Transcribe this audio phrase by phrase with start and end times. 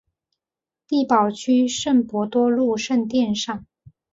[0.89, 3.67] 城堡区圣伯多禄圣殿上。